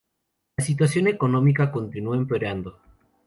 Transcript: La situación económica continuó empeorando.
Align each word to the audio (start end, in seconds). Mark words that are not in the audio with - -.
La 0.57 0.65
situación 0.65 1.05
económica 1.09 1.71
continuó 1.71 2.15
empeorando. 2.15 2.79